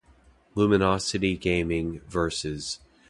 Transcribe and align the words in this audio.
Luminosity 0.55 1.37
Gaming 1.37 2.01
vs. 2.09 2.79